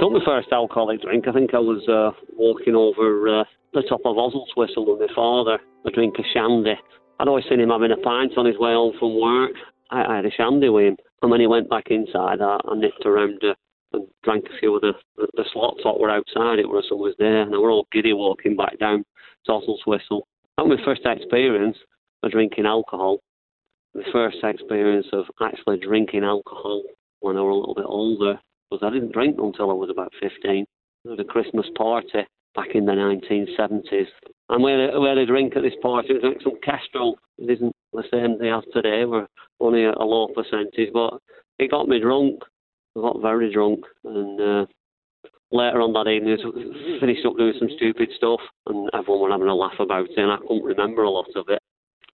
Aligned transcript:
took 0.00 0.12
my 0.12 0.24
first 0.24 0.48
alcoholic 0.52 1.02
drink. 1.02 1.26
I 1.26 1.32
think 1.32 1.54
I 1.54 1.58
was 1.58 1.82
uh, 1.88 2.16
walking 2.36 2.74
over 2.74 3.40
uh, 3.40 3.44
the 3.74 3.82
top 3.88 4.00
of 4.04 4.16
Oswaldtwistle 4.16 4.86
with 4.86 5.08
my 5.08 5.14
father, 5.14 5.58
a 5.86 5.90
drink 5.90 6.18
of 6.18 6.24
shandy. 6.32 6.74
I'd 7.18 7.28
always 7.28 7.44
seen 7.48 7.60
him 7.60 7.70
having 7.70 7.90
a 7.90 7.96
pint 7.96 8.32
on 8.36 8.46
his 8.46 8.58
way 8.58 8.72
home 8.72 8.94
from 8.98 9.20
work. 9.20 9.52
I, 9.90 10.04
I 10.04 10.16
had 10.16 10.26
a 10.26 10.30
shandy 10.30 10.68
with 10.68 10.84
him. 10.86 10.96
And 11.22 11.30
when 11.30 11.40
he 11.40 11.46
went 11.46 11.68
back 11.68 11.86
inside, 11.90 12.40
I, 12.40 12.58
I 12.68 12.74
nipped 12.76 13.04
around 13.04 13.42
uh, 13.42 13.54
and 13.92 14.06
drank 14.22 14.44
a 14.46 14.58
few 14.60 14.76
of 14.76 14.82
the, 14.82 14.92
the, 15.16 15.26
the 15.34 15.44
slots 15.52 15.80
that 15.82 15.98
were 15.98 16.10
outside. 16.10 16.58
It 16.58 16.68
was 16.68 16.84
a 16.86 16.88
summer's 16.88 17.16
day, 17.18 17.40
and 17.40 17.52
they 17.52 17.56
were 17.56 17.70
all 17.70 17.88
giddy 17.90 18.12
walking 18.12 18.54
back 18.54 18.78
down 18.78 19.04
to 19.46 19.52
Oswaldtwistle. 19.52 20.22
That 20.56 20.66
was 20.66 20.78
my 20.78 20.84
first 20.84 21.02
experience 21.04 21.76
of 22.22 22.30
drinking 22.30 22.66
alcohol. 22.66 23.18
The 23.94 24.04
first 24.12 24.36
experience 24.44 25.06
of 25.12 25.24
actually 25.42 25.78
drinking 25.78 26.22
alcohol 26.22 26.82
when 27.20 27.36
I 27.36 27.40
was 27.40 27.50
a 27.50 27.58
little 27.58 27.74
bit 27.74 27.86
older 27.88 28.38
was 28.70 28.80
I 28.82 28.90
didn't 28.90 29.12
drink 29.12 29.36
until 29.38 29.70
I 29.70 29.74
was 29.74 29.90
about 29.90 30.12
15. 30.20 30.64
There 31.04 31.10
was 31.10 31.20
a 31.20 31.24
Christmas 31.24 31.66
party 31.76 32.26
back 32.54 32.74
in 32.74 32.86
the 32.86 32.92
1970s. 32.92 34.06
And 34.48 34.62
we 34.62 34.72
had 34.72 34.94
a, 34.94 35.00
we 35.00 35.08
had 35.08 35.18
a 35.18 35.26
drink 35.26 35.56
at 35.56 35.62
this 35.62 35.78
party. 35.80 36.14
We 36.14 36.20
drank 36.20 36.42
some 36.42 36.58
Kestrel. 36.62 37.18
It 37.38 37.50
isn't 37.50 37.74
the 37.92 38.04
same 38.10 38.38
they 38.38 38.48
have 38.48 38.64
today. 38.72 39.04
We're 39.04 39.26
only 39.60 39.84
a, 39.84 39.92
a 39.92 40.04
low 40.04 40.28
percentage, 40.28 40.92
but 40.92 41.18
it 41.58 41.70
got 41.70 41.88
me 41.88 42.00
drunk. 42.00 42.42
I 42.96 43.00
got 43.00 43.22
very 43.22 43.52
drunk. 43.52 43.80
And 44.04 44.40
uh, 44.40 44.66
later 45.52 45.80
on 45.80 45.92
that 45.92 46.10
evening, 46.10 46.38
I 46.40 47.00
finished 47.00 47.26
up 47.26 47.36
doing 47.36 47.54
some 47.58 47.68
stupid 47.76 48.08
stuff, 48.16 48.40
and 48.66 48.90
everyone 48.94 49.22
were 49.22 49.30
having 49.30 49.48
a 49.48 49.54
laugh 49.54 49.78
about 49.78 50.10
it, 50.10 50.18
and 50.18 50.32
I 50.32 50.38
couldn't 50.38 50.64
remember 50.64 51.02
a 51.02 51.10
lot 51.10 51.28
of 51.36 51.46
it. 51.48 51.62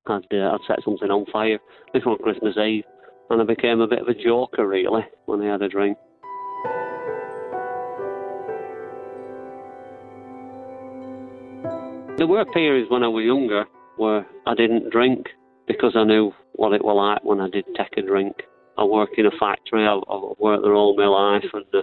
I'd, 0.06 0.27
uh, 0.32 0.52
I'd 0.52 0.66
set 0.66 0.84
something 0.84 1.10
on 1.10 1.24
fire. 1.32 1.58
This 1.92 2.05
was 2.05 2.20
Christmas 2.22 2.56
Eve, 2.58 2.84
and 3.30 3.41
I 3.41 3.44
became 3.44 3.80
a 3.80 3.88
bit 3.88 4.00
of 4.00 4.08
a 4.08 4.14
joker, 4.14 4.68
really, 4.68 5.06
when 5.27 5.41
I 5.41 5.52
had 5.52 5.62
a 5.62 5.68
drink. 5.68 5.96
There 12.17 12.29
were 12.29 12.45
periods 12.45 12.89
when 12.93 13.03
I 13.03 13.09
was 13.09 13.25
younger 13.25 13.65
where 13.97 14.25
I 14.47 14.55
didn't 14.55 14.91
drink 14.91 15.27
because 15.67 15.95
I 15.97 16.05
knew 16.05 16.33
what 16.53 16.73
it 16.73 16.84
was 16.84 16.95
like 16.95 17.25
when 17.25 17.41
I 17.41 17.48
did 17.48 17.65
take 17.77 17.97
a 17.97 18.03
drink. 18.03 18.37
I 18.79 18.84
work 18.84 19.11
in 19.19 19.27
a 19.27 19.33
factory, 19.33 19.84
I, 19.84 19.95
I 19.95 20.33
worked 20.39 20.62
there 20.62 20.75
all 20.75 20.97
my 20.97 21.07
life, 21.07 21.51
and 21.53 21.65
uh, 21.75 21.83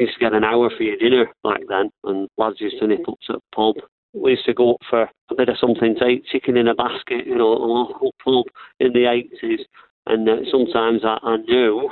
used 0.00 0.14
to 0.14 0.20
get 0.20 0.32
an 0.32 0.42
hour 0.42 0.70
for 0.76 0.82
your 0.82 0.96
dinner 0.96 1.26
back 1.44 1.60
then, 1.68 1.90
and 2.02 2.28
lads 2.36 2.60
used 2.60 2.80
to 2.80 2.88
nip 2.88 3.08
up 3.08 3.18
to 3.26 3.34
the 3.34 3.40
pub. 3.54 3.76
We 4.12 4.32
used 4.32 4.44
to 4.46 4.54
go 4.54 4.74
up 4.74 4.80
for 4.90 5.02
a 5.02 5.34
bit 5.36 5.48
of 5.48 5.56
something 5.60 5.94
to 6.00 6.06
eat, 6.06 6.26
chicken 6.32 6.56
in 6.56 6.66
a 6.66 6.74
basket, 6.74 7.24
you 7.24 7.36
know, 7.36 7.52
a 7.52 7.62
local 7.64 8.12
pub 8.24 8.46
in 8.80 8.92
the 8.92 9.06
80s. 9.06 9.60
And 10.06 10.28
uh, 10.28 10.36
sometimes 10.50 11.02
I, 11.04 11.18
I 11.22 11.36
knew 11.36 11.90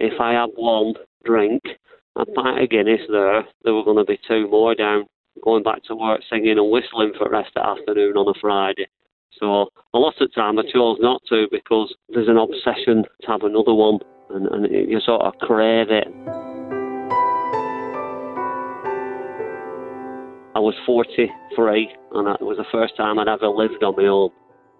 if 0.00 0.18
I 0.18 0.32
had 0.32 0.50
one 0.56 0.94
drink, 1.26 1.62
a 2.16 2.24
pint 2.24 2.62
of 2.62 2.70
Guinness 2.70 3.00
there, 3.10 3.44
there 3.62 3.74
were 3.74 3.84
going 3.84 3.98
to 3.98 4.04
be 4.04 4.18
two 4.26 4.48
more 4.48 4.74
down 4.74 5.04
going 5.42 5.62
back 5.62 5.82
to 5.84 5.94
work 5.94 6.20
singing 6.30 6.58
and 6.58 6.70
whistling 6.70 7.12
for 7.16 7.24
the 7.24 7.30
rest 7.30 7.50
of 7.56 7.62
the 7.62 7.80
afternoon 7.80 8.16
on 8.16 8.28
a 8.28 8.38
Friday. 8.40 8.86
So 9.40 9.68
a 9.92 9.98
lot 9.98 10.14
of 10.20 10.32
time 10.34 10.58
I 10.58 10.62
chose 10.62 10.98
not 11.00 11.22
to 11.28 11.46
because 11.50 11.94
there's 12.08 12.28
an 12.28 12.36
obsession 12.36 13.04
to 13.22 13.26
have 13.26 13.42
another 13.42 13.74
one 13.74 13.98
and, 14.30 14.46
and 14.46 14.90
you 14.90 15.00
sort 15.00 15.22
of 15.22 15.34
crave 15.40 15.90
it. 15.90 16.08
I 20.54 20.60
was 20.60 20.74
43 20.86 21.90
and 22.12 22.28
it 22.28 22.40
was 22.40 22.58
the 22.58 22.64
first 22.70 22.96
time 22.96 23.18
I'd 23.18 23.26
ever 23.26 23.48
lived 23.48 23.82
on 23.82 23.96
my 23.96 24.04
own. 24.04 24.30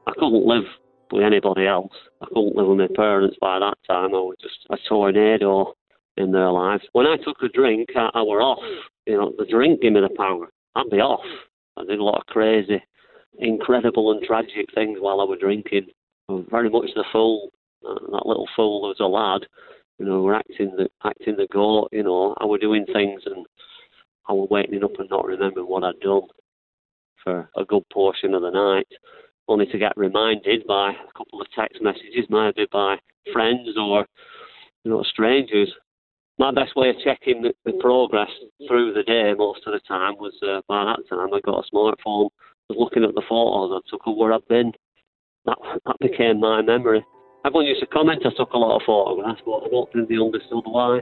I 0.06 0.12
couldn't 0.12 0.46
live 0.46 0.64
with 1.10 1.24
anybody 1.24 1.66
else. 1.66 1.92
I 2.22 2.26
couldn't 2.26 2.54
live 2.54 2.68
with 2.68 2.78
my 2.78 2.88
parents 2.94 3.36
by 3.40 3.58
that 3.58 3.74
time. 3.88 4.14
I 4.14 4.18
was 4.18 4.36
just 4.40 4.58
a 4.70 4.76
tornado 4.88 5.74
in 6.16 6.30
their 6.30 6.50
lives. 6.50 6.84
When 6.92 7.06
I 7.06 7.16
took 7.16 7.42
a 7.42 7.48
drink, 7.48 7.88
I, 7.96 8.10
I 8.14 8.22
were 8.22 8.40
off. 8.40 8.62
You 9.06 9.18
know, 9.18 9.32
the 9.36 9.46
drink 9.46 9.82
gave 9.82 9.92
me 9.92 10.00
the 10.00 10.14
power. 10.16 10.48
I'd 10.74 10.90
be 10.90 10.98
off. 10.98 11.24
I 11.76 11.84
did 11.84 11.98
a 11.98 12.04
lot 12.04 12.20
of 12.20 12.26
crazy, 12.26 12.82
incredible 13.38 14.12
and 14.12 14.22
tragic 14.22 14.66
things 14.74 14.98
while 15.00 15.20
I 15.20 15.24
was 15.24 15.38
drinking. 15.40 15.86
I 16.28 16.32
was 16.32 16.44
very 16.50 16.70
much 16.70 16.90
the 16.94 17.04
fool, 17.12 17.50
that 17.82 18.26
little 18.26 18.48
fool 18.56 18.90
as 18.90 19.00
a 19.00 19.04
lad. 19.04 19.42
You 19.98 20.06
know, 20.06 20.22
we're 20.22 20.34
acting 20.34 20.74
the 20.76 20.88
acting 21.04 21.36
the 21.36 21.46
goat. 21.52 21.88
You 21.92 22.02
know, 22.02 22.34
I 22.38 22.44
was 22.44 22.60
doing 22.60 22.86
things 22.92 23.22
and 23.26 23.46
I 24.28 24.32
was 24.32 24.48
waking 24.50 24.82
up 24.82 24.98
and 24.98 25.08
not 25.10 25.26
remembering 25.26 25.66
what 25.66 25.84
I'd 25.84 26.00
done 26.00 26.22
for 27.22 27.48
a 27.56 27.64
good 27.64 27.84
portion 27.92 28.34
of 28.34 28.42
the 28.42 28.50
night, 28.50 28.88
only 29.48 29.66
to 29.66 29.78
get 29.78 29.96
reminded 29.96 30.66
by 30.66 30.90
a 30.92 31.18
couple 31.18 31.40
of 31.40 31.46
text 31.56 31.80
messages, 31.82 32.26
maybe 32.28 32.66
by 32.72 32.96
friends 33.32 33.68
or 33.78 34.06
you 34.84 34.90
know 34.90 35.02
strangers 35.02 35.72
my 36.38 36.50
best 36.50 36.74
way 36.74 36.90
of 36.90 36.96
checking 37.04 37.42
the, 37.42 37.54
the, 37.64 37.78
progress 37.80 38.30
through 38.66 38.92
the 38.92 39.04
day 39.04 39.32
most 39.36 39.60
of 39.66 39.72
the 39.72 39.80
time 39.86 40.14
was 40.18 40.34
uh, 40.42 40.60
by 40.68 40.84
that 40.84 41.08
time 41.08 41.32
I 41.32 41.40
got 41.40 41.64
a 41.64 41.74
smartphone, 41.74 42.30
was 42.68 42.76
looking 42.76 43.04
at 43.04 43.14
the 43.14 43.22
photos 43.28 43.80
I 43.84 43.90
took 43.90 44.02
of 44.06 44.16
where 44.16 44.32
I've 44.32 44.46
been. 44.48 44.72
That, 45.46 45.58
that 45.86 45.96
became 46.00 46.40
my 46.40 46.62
memory. 46.62 47.04
Everyone 47.44 47.66
used 47.66 47.80
to 47.80 47.86
comment 47.86 48.24
I 48.24 48.30
took 48.36 48.52
a 48.52 48.58
lot 48.58 48.76
of 48.76 48.82
photographs, 48.86 49.42
but 49.44 49.62
I 49.64 49.68
don't 49.68 49.92
think 49.92 50.08
they 50.08 50.16
understood 50.16 50.64
why. 50.64 51.00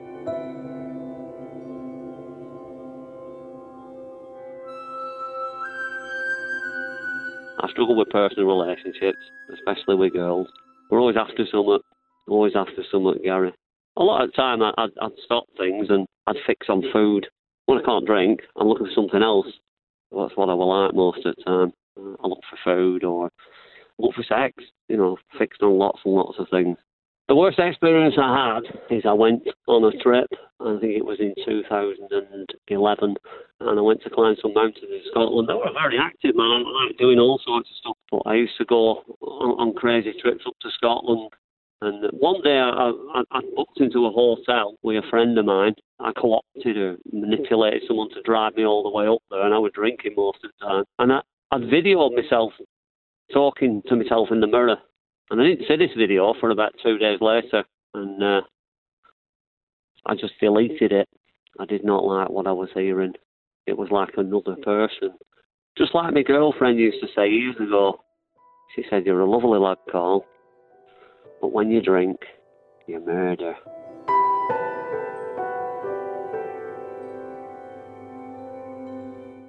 I 7.61 7.71
struggle 7.71 7.97
with 7.97 8.11
personal 8.11 8.49
relationships, 8.49 9.23
especially 9.55 9.95
with 9.95 10.13
girls. 10.13 10.49
We're 10.91 11.01
always 11.01 11.17
after 11.17 11.47
something, 11.51 11.79
always 12.29 12.55
after 12.57 12.83
something, 12.91 13.23
Gary 13.23 13.53
a 14.03 14.05
lot 14.05 14.23
of 14.23 14.31
the 14.31 14.37
time 14.37 14.63
I'd, 14.63 14.91
I'd 15.01 15.13
stop 15.25 15.45
things 15.57 15.87
and 15.89 16.07
I'd 16.27 16.37
fix 16.47 16.67
on 16.69 16.83
food. 16.93 17.27
When 17.67 17.79
I 17.79 17.83
can't 17.83 18.05
drink, 18.05 18.41
I'm 18.57 18.67
looking 18.67 18.87
for 18.87 18.93
something 18.95 19.23
else. 19.23 19.47
That's 20.11 20.37
what 20.37 20.49
I 20.49 20.55
will 20.55 20.85
like 20.85 20.95
most 20.95 21.25
of 21.25 21.37
the 21.37 21.43
time. 21.45 21.73
I 21.97 22.27
look 22.27 22.41
for 22.51 22.59
food 22.65 23.05
or 23.05 23.31
look 23.99 24.15
for 24.15 24.25
sex, 24.25 24.55
you 24.89 24.97
know, 24.97 25.17
fixed 25.39 25.63
on 25.63 25.79
lots 25.79 26.01
and 26.05 26.15
lots 26.15 26.39
of 26.39 26.49
things. 26.51 26.77
The 27.29 27.37
worst 27.37 27.61
experience 27.61 28.17
I 28.21 28.55
had 28.57 28.97
is 28.97 29.05
I 29.07 29.13
went 29.13 29.45
on 29.69 29.85
a 29.85 29.97
trip, 30.03 30.27
I 30.61 30.77
think 30.81 30.97
it 30.99 31.05
was 31.05 31.21
in 31.21 31.33
2011, 31.47 33.17
and 33.61 33.79
I 33.79 33.83
went 33.83 34.03
to 34.03 34.11
climb 34.11 34.35
some 34.43 34.53
mountains 34.53 34.85
in 34.91 35.01
Scotland. 35.11 35.49
I 35.49 35.55
was 35.55 35.73
very 35.73 35.99
active, 35.99 36.35
man. 36.35 36.65
I 36.67 36.87
like 36.87 36.99
doing 36.99 37.21
all 37.21 37.41
sorts 37.47 37.71
of 37.71 37.77
stuff, 37.77 37.97
but 38.11 38.23
I 38.27 38.35
used 38.35 38.59
to 38.59 38.65
go 38.65 39.05
on, 39.21 39.69
on 39.69 39.75
crazy 39.75 40.13
trips 40.21 40.43
up 40.47 40.57
to 40.63 40.71
Scotland 40.75 41.31
and 41.83 42.05
one 42.13 42.41
day 42.43 42.57
I, 42.59 42.93
I, 43.15 43.23
I 43.33 43.41
booked 43.57 43.81
into 43.81 44.07
a 44.07 44.11
hotel 44.13 44.77
with 44.83 45.05
a 45.05 45.09
friend 45.11 45.37
of 45.37 45.47
mine. 45.47 45.75
I 45.99 46.13
co-opted 46.13 46.77
or 46.77 46.97
manipulated 47.13 47.83
someone 47.89 48.09
to 48.11 48.23
drive 48.23 48.55
me 48.55 48.65
all 48.65 48.85
the 48.85 48.97
way 48.97 49.09
up 49.09 49.21
there, 49.31 49.43
and 49.43 49.53
I 49.53 49.59
was 49.59 49.73
drinking 49.75 50.15
most 50.17 50.39
of 50.45 50.53
the 50.61 50.67
time. 50.67 50.85
And 51.01 51.13
I, 51.13 51.21
I 51.51 51.59
videoed 51.59 52.15
myself 52.15 52.53
talking 53.33 53.83
to 53.89 53.97
myself 53.97 54.29
in 54.31 54.39
the 54.39 54.47
mirror. 54.47 54.77
And 55.31 55.41
I 55.41 55.45
didn't 55.45 55.67
see 55.67 55.77
this 55.77 55.97
video 55.97 56.35
for 56.39 56.51
about 56.51 56.73
two 56.85 56.99
days 56.99 57.19
later, 57.21 57.65
and 57.95 58.23
uh, 58.23 58.43
I 60.07 60.15
just 60.15 60.35
deleted 60.41 60.93
it. 60.93 61.09
I 61.59 61.65
did 61.65 61.85
not 61.85 62.05
like 62.05 62.31
what 62.31 62.47
I 62.47 62.53
was 62.53 62.69
hearing. 62.75 63.15
It 63.67 63.77
was 63.77 63.89
like 63.91 64.11
another 64.17 64.55
person. 64.63 65.11
Just 65.77 65.97
like 65.97 66.15
my 66.15 66.23
girlfriend 66.23 66.79
used 66.79 67.01
to 67.01 67.09
say 67.17 67.29
years 67.29 67.57
ago. 67.57 68.05
She 68.77 68.85
said, 68.89 69.05
You're 69.05 69.21
a 69.21 69.29
lovely 69.29 69.59
lad, 69.59 69.79
Carl. 69.91 70.25
But 71.43 71.51
when 71.51 71.73
you 71.73 71.83
drink, 71.83 72.21
you 72.87 73.01
murder. 73.05 73.55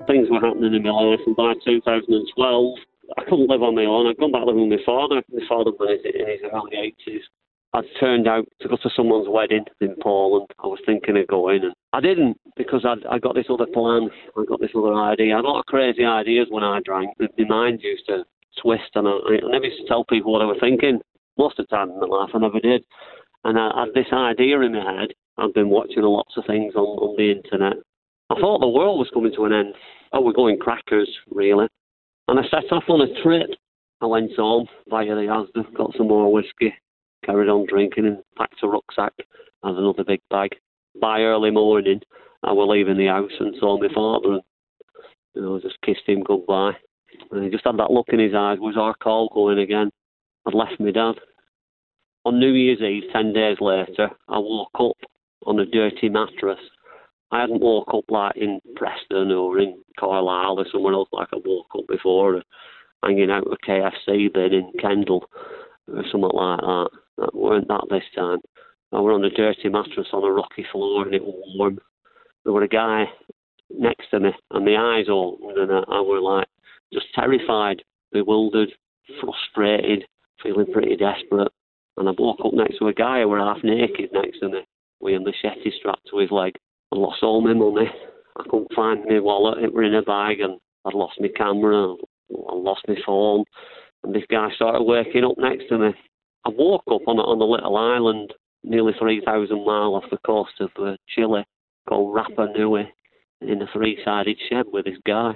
Things 0.07 0.27
were 0.29 0.41
happening 0.41 0.73
in 0.73 0.81
my 0.83 0.89
life, 0.89 1.19
and 1.27 1.35
by 1.35 1.53
2012, 1.63 2.75
I 3.15 3.23
couldn't 3.25 3.47
live 3.47 3.61
on 3.61 3.75
my 3.75 3.85
own. 3.85 4.07
I'd 4.07 4.17
gone 4.17 4.31
back 4.31 4.43
living 4.43 4.69
with 4.69 4.79
my 4.79 4.85
father. 4.85 5.21
My 5.31 5.45
father 5.47 5.69
was 5.69 5.99
in 6.03 6.27
his 6.27 6.41
early 6.51 6.93
80s. 7.07 7.21
I'd 7.75 7.85
turned 7.99 8.27
out 8.27 8.47
to 8.61 8.69
go 8.69 8.77
to 8.77 8.89
someone's 8.95 9.29
wedding 9.29 9.65
in 9.79 9.95
Poland. 10.01 10.47
I 10.63 10.67
was 10.67 10.79
thinking 10.87 11.15
of 11.17 11.27
going, 11.27 11.63
and 11.63 11.73
I 11.93 12.01
didn't 12.01 12.37
because 12.57 12.85
I'd, 12.85 13.05
I 13.05 13.19
got 13.19 13.35
this 13.35 13.47
other 13.51 13.67
plan. 13.67 14.09
I 14.35 14.45
got 14.45 14.59
this 14.59 14.71
other 14.75 14.95
idea. 14.95 15.33
I 15.33 15.37
had 15.37 15.45
a 15.45 15.47
lot 15.47 15.59
of 15.59 15.65
crazy 15.67 16.05
ideas 16.05 16.47
when 16.49 16.63
I 16.63 16.79
drank. 16.83 17.11
My 17.19 17.27
mind 17.47 17.81
used 17.83 18.07
to 18.07 18.25
twist, 18.59 18.89
and 18.95 19.07
I, 19.07 19.11
I 19.11 19.51
never 19.51 19.65
used 19.65 19.81
to 19.81 19.87
tell 19.87 20.03
people 20.05 20.33
what 20.33 20.41
I 20.41 20.45
was 20.45 20.57
thinking 20.59 20.99
most 21.37 21.59
of 21.59 21.67
the 21.67 21.75
time 21.75 21.89
in 21.89 21.99
my 21.99 22.07
life 22.07 22.29
I 22.33 22.39
never 22.39 22.59
did. 22.59 22.83
And 23.43 23.59
I 23.59 23.85
had 23.85 23.93
this 23.93 24.11
idea 24.13 24.59
in 24.61 24.73
my 24.73 24.99
head. 24.99 25.09
I've 25.37 25.53
been 25.53 25.69
watching 25.69 26.03
lots 26.03 26.33
of 26.37 26.45
things 26.45 26.75
on, 26.75 26.81
on 26.81 27.15
the 27.17 27.31
internet. 27.31 27.77
I 28.29 28.39
thought 28.39 28.59
the 28.59 28.67
world 28.67 28.99
was 28.99 29.09
coming 29.13 29.33
to 29.35 29.45
an 29.45 29.53
end. 29.53 29.73
Oh, 30.11 30.21
we're 30.21 30.33
going 30.33 30.59
crackers, 30.59 31.09
really. 31.31 31.67
And 32.27 32.39
I 32.39 32.43
set 32.43 32.71
off 32.71 32.83
on 32.87 33.01
a 33.01 33.21
trip. 33.21 33.49
I 34.01 34.05
went 34.05 34.35
home 34.35 34.67
via 34.89 35.15
the 35.15 35.21
Asda, 35.21 35.73
got 35.75 35.93
some 35.97 36.07
more 36.07 36.31
whiskey, 36.31 36.73
carried 37.25 37.49
on 37.49 37.65
drinking, 37.67 38.05
and 38.05 38.23
packed 38.37 38.63
a 38.63 38.67
rucksack 38.67 39.13
and 39.63 39.77
another 39.77 40.03
big 40.03 40.21
bag. 40.29 40.51
By 40.99 41.21
early 41.21 41.51
morning, 41.51 42.01
I 42.43 42.51
was 42.51 42.67
leaving 42.69 42.97
the 42.97 43.07
house 43.07 43.31
and 43.39 43.55
saw 43.59 43.79
my 43.79 43.87
father, 43.93 44.33
and 44.33 44.41
you 45.35 45.41
know, 45.41 45.59
just 45.59 45.81
kissed 45.81 46.07
him 46.07 46.23
goodbye. 46.23 46.73
And 47.31 47.43
he 47.43 47.49
just 47.49 47.65
had 47.65 47.77
that 47.77 47.91
look 47.91 48.07
in 48.09 48.19
his 48.19 48.33
eyes. 48.35 48.57
Was 48.59 48.77
our 48.77 48.95
Carl 49.01 49.29
going 49.33 49.59
again? 49.59 49.91
I'd 50.45 50.53
left 50.53 50.79
my 50.79 50.91
dad. 50.91 51.15
On 52.25 52.39
New 52.39 52.51
Year's 52.51 52.81
Eve, 52.81 53.11
10 53.11 53.33
days 53.33 53.57
later, 53.59 54.09
I 54.27 54.37
woke 54.37 54.69
up 54.79 54.97
on 55.45 55.59
a 55.59 55.65
dirty 55.65 56.09
mattress. 56.09 56.59
I 57.31 57.41
hadn't 57.41 57.61
woke 57.61 57.93
up 57.93 58.05
like 58.09 58.37
in 58.37 58.61
Preston 58.75 59.31
or 59.31 59.59
in 59.59 59.81
Carlisle 59.99 60.59
or 60.59 60.65
somewhere 60.71 60.93
else 60.93 61.09
like 61.11 61.29
I 61.33 61.37
woke 61.43 61.67
up 61.77 61.87
before, 61.87 62.41
hanging 63.03 63.31
out 63.31 63.49
with 63.49 63.59
KFC 63.67 64.31
bin 64.33 64.53
in 64.53 64.71
Kendal 64.79 65.25
or 65.91 66.03
something 66.11 66.29
like 66.33 66.59
that. 66.59 66.89
That 67.17 67.35
weren't 67.35 67.67
that 67.67 67.87
this 67.89 68.03
time. 68.15 68.39
I 68.91 68.99
were 68.99 69.13
on 69.13 69.25
a 69.25 69.29
dirty 69.29 69.69
mattress 69.69 70.07
on 70.13 70.23
a 70.23 70.31
rocky 70.31 70.65
floor 70.71 71.03
and 71.03 71.15
it 71.15 71.23
was 71.23 71.35
warm. 71.57 71.79
There 72.43 72.53
were 72.53 72.63
a 72.63 72.67
guy 72.67 73.05
next 73.69 74.11
to 74.11 74.19
me 74.19 74.29
and 74.51 74.65
my 74.65 74.75
eyes 74.77 75.05
opened 75.09 75.57
and 75.57 75.71
I, 75.71 75.83
I 75.89 76.01
were 76.01 76.21
like 76.21 76.47
just 76.93 77.07
terrified, 77.15 77.81
bewildered, 78.11 78.69
frustrated, 79.19 80.05
feeling 80.41 80.71
pretty 80.71 80.95
desperate. 80.95 81.51
And 81.97 82.09
I 82.09 82.13
woke 82.17 82.39
up 82.43 82.53
next 82.53 82.79
to 82.79 82.87
a 82.87 82.93
guy 82.93 83.21
who 83.21 83.29
were 83.29 83.39
half 83.39 83.63
naked 83.63 84.09
next 84.13 84.39
to 84.39 84.49
me 84.49 84.61
with 84.99 85.15
a 85.15 85.19
machete 85.19 85.71
strapped 85.77 86.07
to 86.09 86.17
his 86.17 86.31
leg. 86.31 86.53
I 86.91 86.97
lost 86.97 87.21
all 87.21 87.41
my 87.41 87.53
money. 87.53 87.89
I 88.37 88.43
couldn't 88.49 88.73
find 88.73 89.05
my 89.05 89.19
wallet. 89.19 89.63
It 89.63 89.73
were 89.73 89.83
in 89.83 89.93
a 89.93 90.01
bag 90.01 90.39
and 90.39 90.59
I'd 90.85 90.93
lost 90.93 91.19
my 91.19 91.27
camera. 91.35 91.93
I 92.31 92.55
lost 92.55 92.81
my 92.87 92.95
phone. 93.05 93.43
And 94.03 94.15
this 94.15 94.23
guy 94.29 94.49
started 94.55 94.83
waking 94.83 95.23
up 95.23 95.37
next 95.37 95.69
to 95.69 95.77
me. 95.77 95.93
I 96.45 96.49
woke 96.49 96.83
up 96.91 97.07
on 97.07 97.19
a, 97.19 97.21
on 97.21 97.39
a 97.39 97.45
little 97.45 97.77
island 97.77 98.33
nearly 98.63 98.93
3,000 98.97 99.65
miles 99.65 100.03
off 100.03 100.09
the 100.09 100.17
coast 100.25 100.53
of 100.59 100.69
uh, 100.79 100.95
Chile 101.09 101.45
called 101.87 102.15
Rapa 102.15 102.57
Nui 102.57 102.91
in 103.41 103.61
a 103.61 103.67
three-sided 103.73 104.37
shed 104.49 104.65
with 104.71 104.85
this 104.85 104.97
guy. 105.05 105.33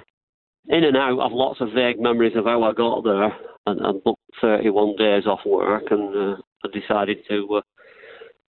In 0.66 0.84
and 0.84 0.96
out, 0.96 1.20
I've 1.20 1.32
lots 1.32 1.60
of 1.60 1.68
vague 1.74 2.00
memories 2.00 2.36
of 2.36 2.44
how 2.44 2.62
I 2.62 2.72
got 2.72 3.04
there. 3.04 3.32
And 3.66 3.86
I 3.86 3.92
booked 3.92 4.22
31 4.40 4.96
days 4.96 5.26
off 5.26 5.40
work 5.46 5.84
and 5.90 6.14
uh, 6.14 6.68
decided 6.72 7.18
to 7.28 7.56
uh, 7.56 7.60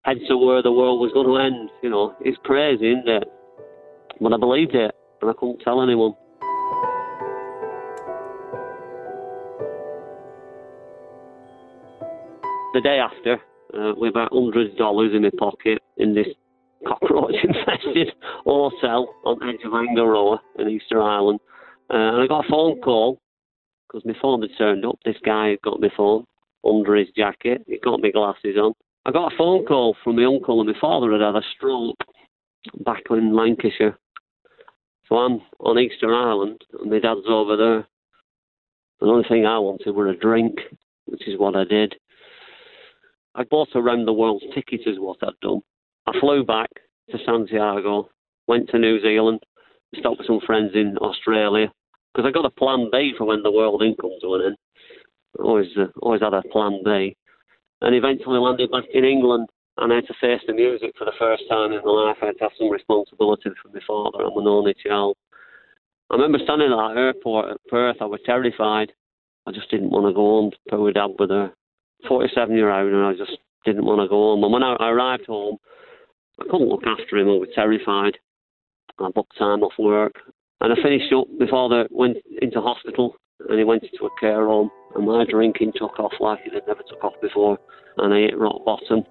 head 0.04 0.18
to 0.28 0.38
where 0.38 0.62
the 0.62 0.72
world 0.72 1.00
was 1.00 1.12
going 1.14 1.28
to 1.28 1.38
end. 1.38 1.70
You 1.82 1.90
know, 1.90 2.16
it's 2.22 2.38
crazy, 2.44 2.92
isn't 2.92 3.08
it? 3.08 3.24
But 4.20 4.34
I 4.34 4.38
believed 4.38 4.76
it 4.76 4.94
and 5.22 5.30
I 5.30 5.34
couldn't 5.34 5.60
tell 5.60 5.82
anyone. 5.82 6.14
The 12.74 12.82
day 12.82 13.00
after, 13.00 13.34
uh, 13.74 13.94
with 13.98 14.12
about 14.12 14.32
hundred 14.32 14.78
dollars 14.78 15.12
in 15.14 15.24
my 15.24 15.32
pocket 15.38 15.82
in 15.98 16.14
this 16.14 16.28
cockroach-infested 16.88 18.14
hotel 18.46 19.14
on 19.26 19.40
the 19.40 19.48
edge 19.48 19.66
of 19.66 19.72
Hanga 19.72 20.06
Roa 20.06 20.40
in 20.60 20.70
Easter 20.70 21.02
Island, 21.02 21.40
uh, 21.91 21.97
and 21.97 22.21
I 22.21 22.27
got 22.27 22.45
a 22.45 22.50
phone 22.50 22.80
call 22.81 23.19
because 23.88 24.06
my 24.06 24.13
phone 24.21 24.41
had 24.41 24.51
turned 24.57 24.86
up. 24.86 25.00
This 25.03 25.18
guy 25.25 25.50
had 25.50 25.62
got 25.62 25.81
my 25.81 25.89
phone 25.95 26.25
under 26.63 26.95
his 26.95 27.07
jacket. 27.15 27.63
He 27.68 27.80
got 27.80 28.01
my 28.01 28.12
glasses 28.12 28.57
on. 28.57 28.74
I 29.06 29.12
got 29.12 29.33
a 29.33 29.38
phone 29.38 29.65
call 29.65 29.95
from 30.03 30.18
my 30.18 30.25
uncle 30.25 30.62
and 30.62 30.69
my 30.69 30.80
father 30.80 31.12
had 31.12 31.21
had 31.21 31.36
a 31.36 31.41
stroke 31.56 31.97
back 32.86 33.03
in 33.09 33.36
Lancashire. 33.36 33.97
So 35.07 35.15
I'm 35.15 35.41
on 35.59 35.80
Easter 35.80 36.13
Island 36.13 36.62
and 36.80 36.91
my 36.91 37.00
dad's 37.00 37.21
over 37.27 37.57
there. 37.57 37.88
The 39.00 39.07
only 39.07 39.27
thing 39.27 39.45
I 39.45 39.57
wanted 39.57 39.91
were 39.94 40.09
a 40.09 40.18
drink, 40.18 40.56
which 41.06 41.27
is 41.27 41.39
what 41.39 41.56
I 41.56 41.63
did. 41.63 41.95
I 43.33 43.44
bought 43.44 43.69
a 43.74 43.81
round 43.81 44.07
the 44.07 44.13
world 44.13 44.44
ticket, 44.53 44.81
is 44.86 45.00
what 45.00 45.18
I'd 45.24 45.39
done. 45.41 45.62
I 46.06 46.19
flew 46.19 46.44
back 46.44 46.69
to 47.12 47.18
Santiago, 47.25 48.09
went 48.47 48.69
to 48.69 48.80
New 48.80 49.01
Zealand, 49.01 49.39
stopped 49.97 50.19
with 50.19 50.27
some 50.27 50.41
friends 50.45 50.71
in 50.74 50.97
Australia, 50.97 51.71
because 52.14 52.28
I 52.28 52.32
got 52.32 52.46
a 52.46 52.50
plan 52.50 52.90
B 52.92 53.14
for 53.18 53.26
when 53.26 53.44
the 53.44 53.52
world 53.52 53.84
incomes 53.84 54.22
went 54.24 54.44
in. 54.44 54.56
Always, 55.40 55.68
uh, 55.78 55.88
always 56.02 56.22
had 56.22 56.34
a 56.34 56.42
plan 56.52 56.82
B, 56.84 57.16
and 57.82 57.96
eventually 57.96 58.40
landed 58.40 58.72
back 58.72 58.86
in 58.94 59.06
England. 59.06 59.48
And 59.78 59.94
I 59.94 59.98
had 59.98 60.08
to 60.08 60.14
face 60.20 60.42
the 60.46 60.54
music 60.54 60.92
for 60.98 61.06
the 61.06 61.16
first 61.18 61.44
time 61.50 61.72
in 61.72 61.82
my 61.86 61.92
life. 61.92 62.18
I 62.22 62.28
had 62.28 62.38
to 62.40 62.44
have 62.44 62.52
some 62.58 62.70
responsibility 62.70 63.50
for 63.62 63.70
my 63.70 63.80
father. 63.88 64.26
I'm 64.26 64.38
an 64.38 64.48
only 64.48 64.74
child. 64.86 65.16
I 66.10 66.16
remember 66.16 66.40
standing 66.44 66.72
at 66.72 66.76
that 66.76 67.00
airport 67.00 67.52
at 67.52 67.66
Perth. 67.70 67.98
I 68.02 68.06
was 68.06 68.20
terrified. 68.26 68.92
I 69.48 69.52
just 69.52 69.72
didn't 69.72 69.92
want 69.92 70.06
to 70.08 70.14
go 70.14 70.22
home 70.22 70.52
my 70.84 70.92
dad 70.92 71.16
with 71.18 71.32
a 71.32 71.52
47 72.08 72.56
year 72.56 72.72
old, 72.72 72.92
and 72.92 73.06
I 73.06 73.14
just 73.14 73.38
didn't 73.66 73.86
want 73.86 74.02
to 74.02 74.08
go 74.08 74.16
home. 74.16 74.44
And 74.44 74.52
when 74.52 74.64
I 74.64 74.76
arrived 74.80 75.28
home, 75.28 75.58
I 76.40 76.44
couldn't 76.44 76.70
look 76.70 76.84
after 76.86 77.18
him. 77.18 77.30
I 77.30 77.38
was 77.38 77.50
terrified. 77.56 78.18
I 79.00 79.10
booked 79.12 79.38
time 79.38 79.64
off 79.64 79.74
work, 79.80 80.16
and 80.62 80.74
I 80.74 80.76
finished 80.82 81.12
up. 81.14 81.28
My 81.38 81.48
father 81.50 81.88
went 81.92 82.18
into 82.42 82.62
hospital, 82.62 83.16
and 83.48 83.58
he 83.58 83.66
went 83.66 83.84
into 83.84 84.06
a 84.06 84.20
care 84.20 84.46
home. 84.46 84.70
And 84.96 85.06
my 85.06 85.26
drinking 85.30 85.74
took 85.76 86.00
off 86.00 86.14
like 86.20 86.40
it 86.46 86.54
had 86.54 86.68
never 86.68 86.82
took 86.88 87.04
off 87.04 87.14
before, 87.22 87.58
and 87.98 88.14
I 88.14 88.20
hit 88.22 88.38
rock 88.38 88.66
bottom. 88.66 89.04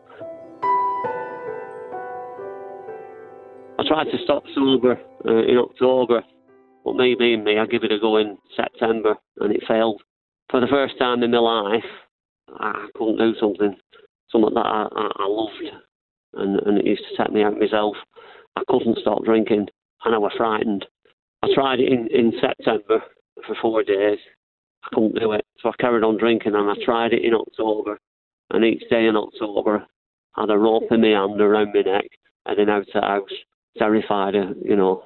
I 3.79 3.87
tried 3.87 4.11
to 4.11 4.19
stop 4.25 4.43
sober 4.55 5.00
uh, 5.25 5.43
in 5.45 5.56
October, 5.56 6.23
but 6.85 6.97
me 6.97 7.15
being 7.17 7.45
me, 7.45 7.59
I 7.59 7.67
give 7.67 7.85
it 7.85 7.93
a 7.93 7.99
go 7.99 8.17
in 8.17 8.37
September, 8.56 9.15
and 9.39 9.55
it 9.55 9.62
failed. 9.69 10.03
For 10.50 10.61
the 10.61 10.67
first 10.67 10.99
time 10.99 11.23
in 11.23 11.31
my 11.31 11.39
life, 11.39 11.85
I 12.59 12.89
couldn't 12.97 13.19
do 13.19 13.35
something, 13.39 13.77
something 14.31 14.55
that 14.55 14.67
I, 14.67 14.89
I, 14.91 15.11
I 15.21 15.27
loved, 15.29 15.65
and, 16.35 16.61
and 16.61 16.79
it 16.79 16.87
used 16.87 17.05
to 17.09 17.17
set 17.17 17.33
me 17.33 17.43
out 17.43 17.59
myself. 17.59 17.95
I 18.56 18.62
couldn't 18.69 18.99
stop 18.99 19.25
drinking, 19.25 19.69
and 20.05 20.15
I 20.15 20.19
was 20.19 20.33
frightened. 20.37 20.85
I 21.43 21.49
tried 21.55 21.81
it 21.81 21.93
in, 21.93 22.08
in 22.08 22.32
September 22.40 23.02
for 23.46 23.56
four 23.61 23.82
days. 23.82 24.19
I 24.85 24.88
couldn't 24.93 25.19
do 25.19 25.32
it, 25.32 25.44
so 25.61 25.69
I 25.69 25.73
carried 25.81 26.05
on 26.05 26.19
drinking, 26.19 26.55
and 26.55 26.70
I 26.70 26.75
tried 26.85 27.12
it 27.12 27.25
in 27.25 27.35
October. 27.35 27.99
And 28.50 28.64
each 28.64 28.88
day 28.88 29.06
in 29.06 29.17
October, 29.17 29.87
I 30.37 30.43
had 30.43 30.50
a 30.50 30.58
rope 30.58 30.90
in 30.90 31.00
my 31.00 31.08
hand 31.08 31.40
around 31.40 31.73
my 31.75 31.82
neck, 31.82 32.06
heading 32.46 32.70
out 32.70 32.87
the 32.93 33.00
house, 33.00 33.29
terrified 33.76 34.35
of, 34.35 34.56
you 34.64 34.76
know, 34.76 35.05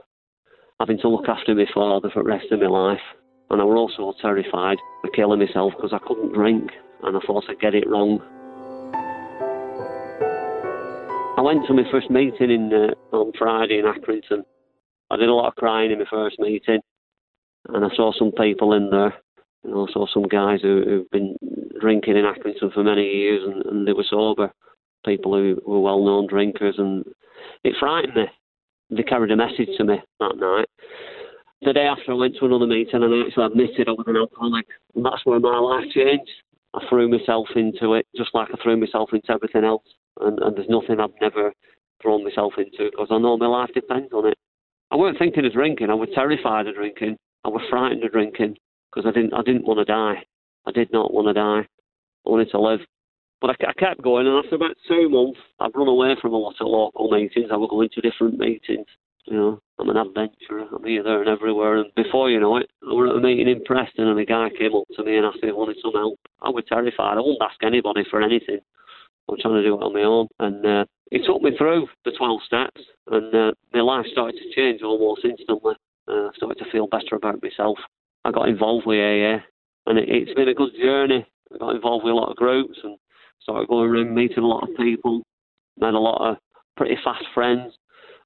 having 0.79 0.99
to 0.99 1.09
look 1.09 1.29
after 1.29 1.55
my 1.55 1.67
father 1.75 2.11
for 2.13 2.23
the 2.23 2.29
rest 2.29 2.51
of 2.51 2.61
my 2.61 2.67
life. 2.67 3.01
And 3.51 3.61
I 3.61 3.65
was 3.65 3.95
also 3.99 4.19
terrified 4.21 4.79
of 5.05 5.13
killing 5.15 5.41
myself 5.41 5.75
because 5.77 5.93
I 5.93 6.07
couldn't 6.07 6.33
drink 6.33 6.71
and 7.03 7.17
I 7.17 7.21
thought 7.27 7.45
I'd 7.49 7.61
get 7.61 7.75
it 7.75 7.89
wrong. 7.89 8.21
I 11.37 11.41
went 11.41 11.67
to 11.67 11.75
my 11.75 11.83
first 11.91 12.11
meeting 12.11 12.51
in 12.51 12.73
uh, 12.73 13.17
on 13.17 13.33
Friday 13.39 13.79
in 13.79 13.85
Accrington. 13.85 14.45
I 15.13 15.17
did 15.17 15.29
a 15.29 15.35
lot 15.35 15.49
of 15.49 15.57
crying 15.57 15.91
in 15.91 15.99
my 15.99 16.07
first 16.11 16.39
meeting, 16.39 16.81
and 17.69 17.85
I 17.85 17.95
saw 17.95 18.13
some 18.19 18.33
people 18.33 18.73
in 18.73 18.89
there. 18.91 19.15
And 19.65 19.75
I 19.75 19.93
saw 19.93 20.07
some 20.13 20.25
guys 20.25 20.61
who, 20.63 20.83
who've 20.85 21.11
been 21.11 21.37
drinking 21.81 22.17
in 22.17 22.25
Accrington 22.25 22.73
for 22.73 22.83
many 22.83 23.05
years, 23.05 23.43
and, 23.45 23.65
and 23.67 23.87
they 23.87 23.93
were 23.93 24.05
sober. 24.09 24.51
People 25.05 25.35
who 25.35 25.61
were 25.65 25.81
well-known 25.81 26.29
drinkers, 26.29 26.77
and 26.79 27.05
it 27.63 27.75
frightened 27.79 28.15
me. 28.15 28.25
They 28.91 29.03
carried 29.03 29.31
a 29.31 29.37
message 29.37 29.69
to 29.77 29.85
me 29.85 29.97
that 30.19 30.37
night. 30.37 30.67
The 31.61 31.73
day 31.73 31.87
after, 31.87 32.13
I 32.13 32.15
went 32.15 32.37
to 32.41 32.47
another 32.47 32.67
meeting, 32.67 33.03
and 33.03 33.05
I 33.05 33.27
actually 33.27 33.45
admitted 33.45 33.89
I 33.89 33.93
was 33.93 34.07
an 34.09 34.17
alcoholic, 34.17 34.67
and 34.95 35.05
that's 35.05 35.25
where 35.25 35.39
my 35.39 35.59
life 35.59 35.85
changed. 35.95 36.31
I 36.75 36.81
threw 36.89 37.09
myself 37.09 37.49
into 37.55 37.95
it 37.95 38.07
just 38.17 38.31
like 38.35 38.49
I 38.51 38.63
threw 38.63 38.79
myself 38.79 39.11
into 39.13 39.31
everything 39.31 39.65
else. 39.65 39.85
And, 40.21 40.39
and 40.41 40.57
there's 40.57 40.69
nothing 40.69 41.01
I've 41.01 41.11
never 41.21 41.53
thrown 42.01 42.25
myself 42.25 42.55
into 42.57 42.91
because 42.91 43.09
I 43.11 43.19
know 43.19 43.37
my 43.37 43.47
life 43.47 43.71
depends 43.75 44.13
on 44.13 44.27
it. 44.27 44.39
I 44.93 44.97
weren't 44.97 45.19
thinking 45.19 45.47
of 45.47 45.55
drinking. 45.55 45.89
I 45.89 45.95
was 45.95 46.11
terrified 46.15 46.67
of 46.67 46.75
drinking. 46.75 47.17
I 47.45 47.49
was 47.49 47.63
frightened 47.71 48.05
of 48.05 48.13
drinking 48.13 48.59
because 48.93 49.09
I 49.09 49.13
didn't. 49.13 49.33
I 49.33 49.41
didn't 49.43 49.65
want 49.65 49.79
to 49.79 49.87
die. 49.87 50.23
I 50.67 50.71
did 50.71 50.93
not 50.93 51.15
want 51.15 51.29
to 51.29 51.33
die. 51.33 51.67
I 52.27 52.31
wanted 52.31 52.51
to 52.51 52.61
live. 52.61 52.81
But 53.41 53.51
I, 53.51 53.71
I 53.71 53.73
kept 53.73 54.03
going, 54.03 54.27
and 54.27 54.45
after 54.45 54.55
about 54.55 54.77
two 54.87 55.09
months, 55.09 55.41
I'd 55.61 55.75
run 55.75 55.89
away 55.89 56.15
from 56.21 56.35
a 56.35 56.37
lot 56.37 56.61
of 56.61 56.67
local 56.69 57.11
meetings. 57.11 57.49
I 57.51 57.57
would 57.57 57.71
go 57.71 57.81
into 57.81 58.03
different 58.03 58.39
meetings. 58.39 58.87
You 59.25 59.37
know, 59.37 59.61
I'm 59.79 59.89
an 59.89 59.97
adventurer. 59.97 60.69
I'm 60.71 60.85
here, 60.85 61.03
there, 61.03 61.21
and 61.21 61.29
everywhere. 61.29 61.79
And 61.79 61.95
before 61.95 62.29
you 62.29 62.39
know 62.39 62.59
it, 62.59 62.69
I 62.83 62.93
was 62.93 63.11
at 63.11 63.17
a 63.17 63.21
meeting 63.21 63.49
in 63.49 63.65
Preston, 63.65 64.09
and 64.09 64.21
a 64.21 64.27
guy 64.27 64.51
came 64.59 64.75
up 64.75 64.85
to 64.95 65.05
me 65.05 65.17
and 65.17 65.25
asked 65.25 65.43
me 65.43 65.49
if 65.49 65.55
I 65.55 65.57
wanted 65.57 65.79
some 65.83 65.93
help. 65.93 66.19
I 66.43 66.51
was 66.51 66.65
terrified. 66.69 67.17
I 67.17 67.21
wouldn't 67.21 67.41
ask 67.41 67.57
anybody 67.63 68.05
for 68.11 68.21
anything. 68.21 68.59
I 68.61 69.33
was 69.33 69.41
trying 69.41 69.55
to 69.55 69.63
do 69.63 69.75
it 69.75 69.83
on 69.83 69.95
my 69.95 70.03
own. 70.03 70.29
And 70.39 70.67
uh, 70.67 70.85
he 71.13 71.25
took 71.25 71.43
me 71.43 71.57
through 71.57 71.87
the 72.05 72.13
12 72.17 72.41
steps, 72.47 72.81
and 73.09 73.35
uh, 73.35 73.53
my 73.73 73.81
life 73.81 74.07
started 74.11 74.39
to 74.39 74.55
change 74.55 74.83
almost 74.83 75.25
instantly. 75.25 75.75
Uh, 76.09 76.29
I 76.29 76.31
started 76.37 76.59
to 76.65 76.71
feel 76.73 76.87
better 76.87 77.17
about 77.17 77.43
myself. 77.43 77.79
I 78.25 78.31
got 78.31 78.49
involved 78.49 78.87
with 78.87 78.99
AA, 78.99 79.45
and 79.87 79.99
it, 79.99 80.09
it's 80.09 80.35
been 80.35 80.49
a 80.49 80.55
good 80.55 80.73
journey. 80.81 81.27
I 81.55 81.59
got 81.59 81.77
involved 81.77 82.05
with 82.05 82.13
a 82.13 82.17
lot 82.17 82.31
of 82.31 82.37
groups 82.37 82.79
and 82.83 82.97
started 83.43 83.69
going 83.69 83.91
around 83.91 84.15
meeting 84.15 84.43
a 84.43 84.47
lot 84.47 84.69
of 84.69 84.77
people. 84.77 85.23
Met 85.79 85.95
a 85.95 85.99
lot 85.99 86.31
of 86.31 86.37
pretty 86.77 86.97
fast 87.05 87.25
friends 87.35 87.73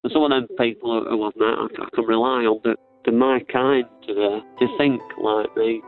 and 0.06 0.12
some 0.12 0.22
of 0.22 0.30
them 0.30 0.46
people 0.56 1.04
who 1.04 1.24
I've 1.24 1.36
met, 1.36 1.58
I, 1.58 1.82
I 1.82 1.88
can 1.92 2.04
rely 2.04 2.44
on. 2.44 2.60
They're, 2.62 2.76
they're 3.04 3.12
my 3.12 3.40
kind 3.52 3.84
to, 4.06 4.12
uh, 4.12 4.40
to 4.60 4.78
think 4.78 5.02
like 5.20 5.56
me. 5.56 5.82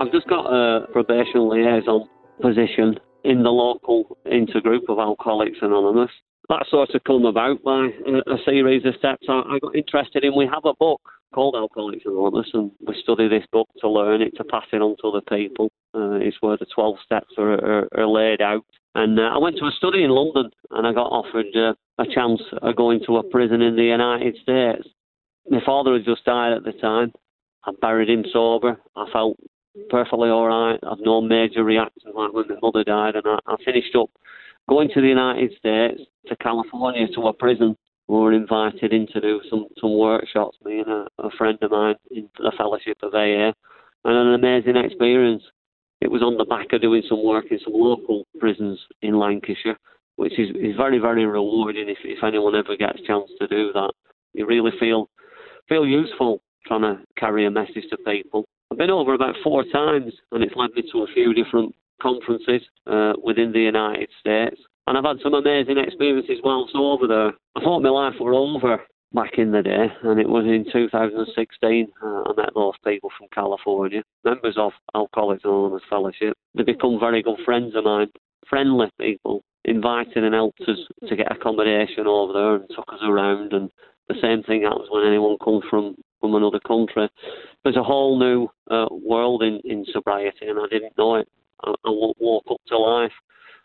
I've 0.00 0.10
just 0.10 0.26
got 0.26 0.46
a 0.46 0.86
probation 0.92 1.48
liaison 1.48 2.08
position 2.40 2.98
in 3.24 3.42
the 3.42 3.50
local 3.50 4.18
intergroup 4.26 4.88
of 4.88 4.98
Alcoholics 4.98 5.58
Anonymous. 5.62 6.10
That 6.48 6.66
sort 6.70 6.90
of 6.94 7.02
come 7.04 7.24
about 7.24 7.62
by 7.62 7.88
a, 8.06 8.36
series 8.44 8.84
of 8.84 8.94
steps 8.98 9.26
I, 9.28 9.42
I, 9.48 9.58
got 9.60 9.74
interested 9.74 10.24
in. 10.24 10.36
We 10.36 10.46
have 10.46 10.66
a 10.66 10.74
book 10.78 11.00
called 11.34 11.54
Alcoholics 11.56 12.04
Anonymous, 12.04 12.50
and 12.52 12.70
we 12.86 12.94
study 13.02 13.28
this 13.28 13.46
book 13.50 13.68
to 13.80 13.88
learn 13.88 14.20
it, 14.20 14.36
to 14.36 14.44
pass 14.44 14.66
it 14.72 14.82
on 14.82 14.96
to 15.00 15.08
other 15.08 15.22
people. 15.22 15.70
Uh, 15.94 16.20
it's 16.20 16.36
where 16.40 16.58
the 16.58 16.66
12 16.74 16.96
steps 17.04 17.32
are, 17.38 17.54
are, 17.54 17.88
are 17.96 18.06
laid 18.06 18.42
out 18.42 18.64
And 18.94 19.18
uh, 19.18 19.22
I 19.22 19.38
went 19.38 19.56
to 19.56 19.64
a 19.64 19.72
study 19.78 20.04
in 20.04 20.10
London, 20.10 20.50
and 20.70 20.86
I 20.86 20.92
got 20.92 21.06
offered 21.06 21.46
uh, 21.56 21.72
a 21.98 22.06
chance 22.14 22.42
of 22.60 22.76
going 22.76 23.00
to 23.06 23.16
a 23.16 23.22
prison 23.22 23.62
in 23.62 23.76
the 23.76 23.84
United 23.84 24.36
States. 24.42 24.86
My 25.48 25.60
father 25.64 25.94
had 25.94 26.04
just 26.04 26.24
died 26.24 26.52
at 26.52 26.64
the 26.64 26.72
time. 26.72 27.12
I 27.64 27.72
buried 27.80 28.10
him 28.10 28.24
sober. 28.30 28.78
I 28.96 29.06
felt 29.12 29.38
perfectly 29.90 30.28
all 30.28 30.46
right. 30.46 30.78
I've 30.82 31.00
no 31.00 31.20
major 31.20 31.64
reactions 31.64 32.14
like 32.14 32.32
when 32.32 32.48
my 32.48 32.56
mother 32.62 32.84
died, 32.84 33.16
and 33.16 33.26
I, 33.26 33.38
I 33.46 33.56
finished 33.64 33.94
up 33.96 34.10
going 34.68 34.88
to 34.94 35.00
the 35.00 35.08
United 35.08 35.52
States, 35.58 36.02
to 36.28 36.36
California, 36.36 37.06
to 37.14 37.28
a 37.28 37.32
prison. 37.32 37.76
We 38.08 38.16
were 38.16 38.32
invited 38.32 38.92
in 38.92 39.06
to 39.08 39.20
do 39.20 39.40
some, 39.48 39.66
some 39.80 39.96
workshops, 39.98 40.58
me 40.64 40.80
and 40.80 40.90
a, 40.90 41.06
a 41.18 41.30
friend 41.38 41.58
of 41.62 41.70
mine 41.70 41.96
in 42.10 42.28
the 42.38 42.52
Fellowship 42.56 42.98
of 43.02 43.14
AA, 43.14 43.52
and 44.04 44.16
an 44.16 44.34
amazing 44.34 44.76
experience. 44.76 45.42
It 46.00 46.10
was 46.10 46.22
on 46.22 46.36
the 46.36 46.44
back 46.44 46.72
of 46.72 46.82
doing 46.82 47.02
some 47.08 47.24
work 47.24 47.46
in 47.50 47.58
some 47.64 47.72
local 47.72 48.26
prisons 48.38 48.78
in 49.00 49.18
Lancashire, 49.18 49.78
which 50.16 50.38
is, 50.38 50.50
is 50.50 50.76
very, 50.76 50.98
very 50.98 51.24
rewarding 51.24 51.88
if, 51.88 51.98
if 52.04 52.22
anyone 52.22 52.54
ever 52.54 52.76
gets 52.76 53.00
a 53.02 53.06
chance 53.06 53.30
to 53.40 53.48
do 53.48 53.72
that. 53.72 53.92
You 54.34 54.46
really 54.46 54.72
feel 54.78 55.08
feel 55.68 55.86
useful 55.86 56.42
trying 56.66 56.82
to 56.82 56.98
carry 57.16 57.46
a 57.46 57.50
message 57.50 57.84
to 57.90 57.96
people. 57.98 58.44
I've 58.74 58.78
been 58.78 58.90
over 58.90 59.14
about 59.14 59.36
four 59.44 59.62
times, 59.72 60.12
and 60.32 60.42
it's 60.42 60.56
led 60.56 60.72
me 60.74 60.82
to 60.90 61.04
a 61.04 61.06
few 61.14 61.32
different 61.32 61.72
conferences 62.02 62.60
uh, 62.88 63.12
within 63.22 63.52
the 63.52 63.60
United 63.60 64.08
States. 64.18 64.60
And 64.88 64.98
I've 64.98 65.04
had 65.04 65.22
some 65.22 65.32
amazing 65.32 65.78
experiences 65.78 66.38
whilst 66.42 66.74
over 66.74 67.06
there. 67.06 67.28
I 67.54 67.60
thought 67.60 67.82
my 67.84 67.90
life 67.90 68.14
were 68.18 68.34
over 68.34 68.82
back 69.12 69.38
in 69.38 69.52
the 69.52 69.62
day, 69.62 69.86
and 70.02 70.18
it 70.18 70.28
was 70.28 70.44
in 70.46 70.66
2016 70.72 71.86
uh, 72.02 72.06
I 72.06 72.32
met 72.36 72.50
those 72.56 72.74
people 72.84 73.10
from 73.16 73.28
California, 73.32 74.02
members 74.24 74.56
of 74.58 74.72
Alcoholics 74.92 75.44
Anonymous 75.44 75.82
Fellowship. 75.88 76.36
They 76.56 76.64
become 76.64 76.98
very 76.98 77.22
good 77.22 77.38
friends 77.44 77.76
of 77.76 77.84
mine, 77.84 78.08
friendly 78.50 78.90
people, 79.00 79.44
invited 79.64 80.24
and 80.24 80.34
helped 80.34 80.62
us 80.62 80.78
to 81.08 81.14
get 81.14 81.30
accommodation 81.30 82.08
over 82.08 82.32
there 82.32 82.54
and 82.56 82.68
took 82.70 82.92
us 82.92 82.98
around. 83.04 83.52
And 83.52 83.70
the 84.08 84.16
same 84.20 84.42
thing 84.42 84.62
happens 84.62 84.88
when 84.90 85.06
anyone 85.06 85.36
comes 85.38 85.62
from 85.70 85.94
from 86.24 86.34
another 86.34 86.60
country. 86.66 87.08
There's 87.64 87.76
a 87.76 87.82
whole 87.82 88.18
new 88.18 88.48
uh, 88.70 88.86
world 88.90 89.42
in, 89.42 89.60
in 89.64 89.84
sobriety, 89.90 90.46
and 90.46 90.58
I 90.58 90.66
didn't 90.70 90.96
know 90.98 91.16
it. 91.16 91.28
I, 91.64 91.70
I 91.70 91.90
woke 91.90 92.44
up 92.50 92.60
to 92.68 92.78
life. 92.78 93.12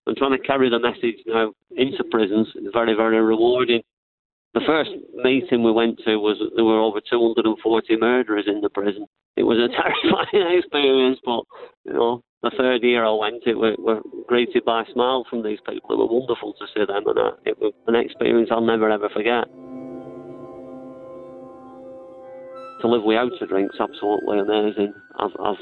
And 0.08 0.16
trying 0.16 0.32
to 0.32 0.48
carry 0.48 0.70
the 0.70 0.80
message 0.80 1.22
now 1.28 1.54
into 1.76 2.04
prisons 2.10 2.48
is 2.56 2.72
very, 2.74 2.96
very 2.96 3.22
rewarding. 3.22 3.82
The 4.54 4.62
first 4.66 4.90
meeting 5.16 5.64
we 5.64 5.72
went 5.72 6.00
to 6.06 6.16
was 6.18 6.42
there 6.56 6.66
were 6.66 6.80
over 6.80 7.00
240 7.00 7.98
murderers 7.98 8.46
in 8.48 8.62
the 8.62 8.70
prison. 8.70 9.06
It 9.36 9.44
was 9.44 9.60
a 9.60 9.68
terrifying 9.76 10.58
experience, 10.58 11.20
but 11.24 11.44
you 11.86 11.94
know, 11.94 12.24
the 12.42 12.52
third 12.58 12.82
year 12.82 13.06
I 13.06 13.12
went, 13.14 13.44
it 13.46 13.54
we 13.54 13.76
were 13.78 14.02
greeted 14.28 14.66
by 14.66 14.86
smiles 14.94 15.28
from 15.30 15.44
these 15.44 15.60
people. 15.68 15.92
It 15.92 16.00
was 16.00 16.10
wonderful 16.10 16.54
to 16.54 16.66
see 16.74 16.86
them, 16.86 17.04
and 17.06 17.38
it 17.46 17.60
was 17.60 17.74
an 17.88 17.96
experience 17.96 18.50
I'll 18.52 18.62
never 18.62 18.90
ever 18.90 19.10
forget. 19.10 19.46
To 22.82 22.88
live 22.88 23.04
without 23.04 23.42
a 23.42 23.46
drink's 23.46 23.76
absolutely 23.80 24.40
amazing. 24.40 24.94
I've, 25.20 25.36
I've 25.44 25.58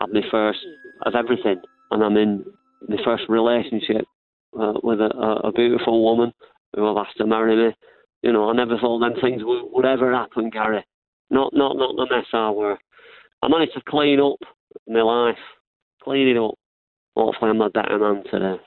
had 0.00 0.12
my 0.12 0.20
first 0.30 0.58
of 1.06 1.14
everything, 1.14 1.62
and 1.90 2.04
I'm 2.04 2.16
in 2.16 2.44
my 2.86 2.96
first 3.04 3.24
relationship 3.28 4.04
uh, 4.58 4.74
with 4.82 5.00
a, 5.00 5.10
a 5.44 5.52
beautiful 5.52 6.04
woman 6.04 6.32
who 6.74 6.86
I've 6.86 7.06
asked 7.06 7.16
to 7.18 7.26
marry 7.26 7.56
me. 7.56 7.74
You 8.22 8.32
know, 8.32 8.50
I 8.50 8.52
never 8.52 8.76
thought 8.78 9.00
them 9.00 9.14
things 9.20 9.42
would, 9.42 9.70
would 9.72 9.86
ever 9.86 10.12
happen, 10.12 10.50
Gary. 10.50 10.84
Not, 11.30 11.52
not, 11.54 11.76
not 11.76 11.96
the 11.96 12.14
mess 12.14 12.26
I 12.32 12.50
were. 12.50 12.76
I 13.42 13.48
managed 13.48 13.74
to 13.74 13.82
clean 13.88 14.20
up 14.20 14.38
my 14.86 15.00
life, 15.00 15.38
clean 16.02 16.28
it 16.28 16.36
up. 16.36 16.54
Hopefully, 17.16 17.50
I'm 17.50 17.60
a 17.60 17.70
better 17.70 17.98
man 17.98 18.22
today. 18.30 18.62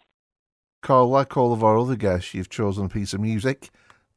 Carl, 0.82 1.10
like 1.10 1.38
all 1.38 1.54
of 1.54 1.64
our 1.64 1.78
other 1.78 1.96
guests, 1.96 2.34
you've 2.34 2.50
chosen 2.50 2.86
a 2.86 2.90
piece 2.90 3.14
of 3.14 3.22
music 3.22 3.70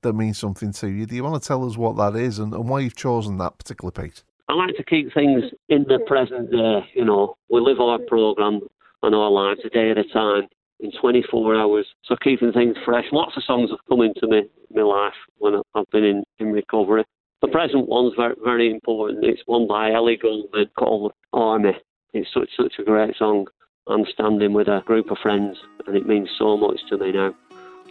that 0.03 0.15
means 0.15 0.39
something 0.39 0.73
to 0.73 0.89
you. 0.89 1.07
Do 1.07 1.15
you 1.15 1.25
want 1.25 1.41
to 1.43 1.47
tell 1.47 1.65
us 1.65 1.77
what 1.77 1.97
that 1.97 2.19
is 2.19 2.39
and, 2.39 2.53
and 2.53 2.69
why 2.69 2.81
you've 2.81 2.97
chosen 2.97 3.39
that 3.39 3.59
particular 3.59 3.91
piece? 3.91 4.25
I 4.49 4.55
like 4.55 4.77
to 4.77 4.85
keep 4.85 5.13
things 5.13 5.43
in 5.69 5.85
the 5.89 5.99
present 6.07 6.51
day. 6.51 6.81
You 6.95 7.05
know, 7.05 7.37
we 7.51 7.61
live 7.61 7.81
our 7.81 7.99
program 8.07 8.61
and 9.03 9.15
our 9.15 9.31
lives 9.31 9.61
a 9.65 9.71
day 9.71 9.91
at 9.91 9.99
a 9.99 10.05
time 10.13 10.49
in 10.81 10.93
24 11.01 11.57
hours. 11.57 11.87
So 12.05 12.17
keeping 12.23 12.53
things 12.53 12.77
fresh. 12.85 13.07
Lots 13.13 13.37
of 13.37 13.45
songs 13.45 13.71
have 13.71 13.81
come 13.89 14.03
into 14.03 14.27
me, 14.29 14.49
my 14.71 14.83
life 14.83 15.15
when 15.39 15.61
I've 15.75 15.91
been 15.91 16.05
in, 16.05 16.25
in 16.39 16.53
recovery. 16.53 17.05
The 17.43 17.49
present 17.49 17.89
one's 17.89 18.15
very, 18.17 18.35
very 18.43 18.71
important. 18.71 19.25
It's 19.25 19.43
one 19.47 19.67
by 19.67 19.93
Ellie 19.93 20.17
Goulding 20.21 20.67
called 20.79 21.13
Army. 21.33 21.73
It's 22.13 22.29
such 22.33 22.49
such 22.57 22.75
a 22.79 22.85
great 22.85 23.17
song. 23.19 23.47
I'm 23.89 24.05
standing 24.13 24.53
with 24.53 24.69
a 24.69 24.83
group 24.87 25.11
of 25.11 25.19
friends, 25.23 25.57
and 25.87 25.97
it 25.97 26.07
means 26.07 26.29
so 26.39 26.57
much 26.57 26.81
to 26.89 26.99
me 26.99 27.13
now. 27.13 27.35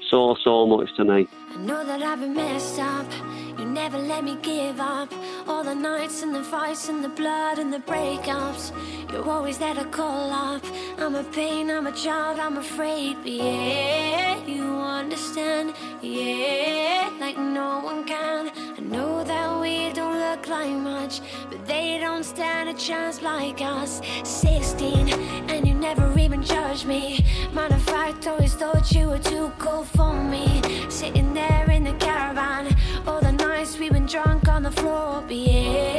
So 0.10 0.36
so 0.44 0.68
much 0.68 0.90
tonight. 0.96 1.30
I 1.52 1.58
know 1.58 1.84
that 1.84 2.04
I've 2.04 2.20
been 2.20 2.36
messed 2.36 2.80
up. 2.80 3.08
You 3.58 3.66
never 3.66 3.98
let 3.98 4.24
me 4.24 4.38
give 4.42 4.80
up. 4.80 5.12
All 5.48 5.64
the 5.64 5.74
nights 5.74 6.22
and 6.22 6.36
the 6.36 6.44
fights 6.44 6.90
and 6.90 7.04
the 7.04 7.10
blood 7.10 7.58
and 7.58 7.74
the 7.74 7.80
breakups. 7.80 8.72
You're 9.12 9.28
always 9.28 9.58
there 9.58 9.74
to 9.74 9.86
call 9.86 10.32
up. 10.32 10.64
I'm 11.00 11.16
a 11.16 11.24
pain, 11.24 11.72
I'm 11.72 11.88
a 11.88 11.92
child, 11.92 12.40
I'm 12.40 12.58
afraid. 12.58 13.18
But 13.24 13.32
yeah, 13.32 14.46
you 14.46 14.64
understand. 14.64 15.74
Yeah, 16.02 17.10
like 17.20 17.38
no 17.38 17.80
one 17.80 18.06
can. 18.06 18.52
I 18.78 18.82
know 18.82 19.24
that 19.24 19.60
we 19.60 19.92
don't 19.94 20.15
look 20.36 20.48
like 20.50 20.76
much, 20.76 21.22
but 21.50 21.66
they 21.66 21.98
don't 21.98 22.26
stand 22.26 22.68
a 22.68 22.74
chance 22.74 23.22
like 23.22 23.62
us. 23.62 24.02
16, 24.24 25.10
and 25.50 25.66
you 25.66 25.74
never 25.74 26.18
even 26.20 26.44
judged 26.44 26.86
me. 26.86 27.26
Matter 27.54 27.76
of 27.76 27.82
fact, 27.84 28.28
always 28.28 28.54
thought 28.54 28.92
you 28.92 29.08
were 29.08 29.20
too 29.20 29.50
cool 29.60 29.86
for 29.86 30.14
me. 30.14 30.62
Sitting 30.90 31.34
there 31.34 31.70
in 31.72 31.86
the 31.86 31.94
caravan, 31.94 32.76
all 33.08 33.22
the 33.22 33.32
nights 33.32 33.80
we've 33.80 33.94
been 33.94 34.08
drunk 34.08 34.50
on 34.50 34.64
the 34.64 34.72
floor. 34.72 35.24
Yeah, 35.30 35.95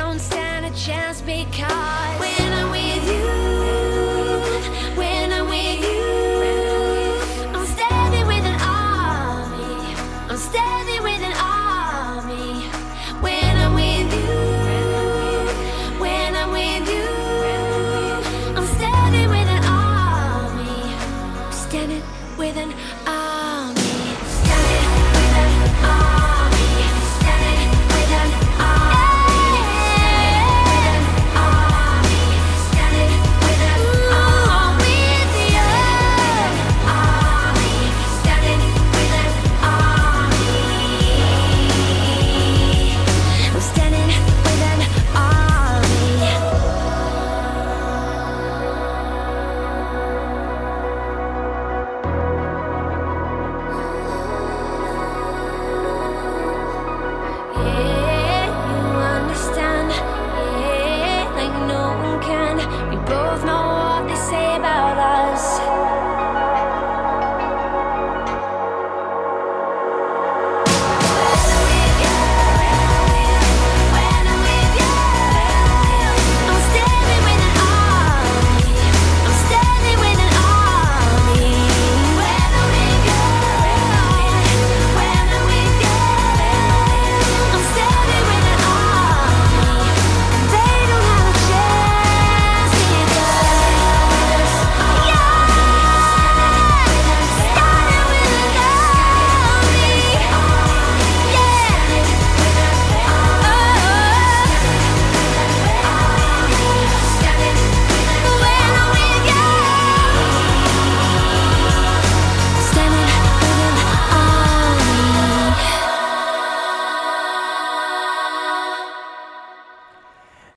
don't 0.00 0.18
stand 0.18 0.64
a 0.64 0.70
chance 0.70 1.20
because 1.20 2.18
when 2.18 2.52
I'm 2.54 2.70
with 2.70 3.06
you, 3.12 3.49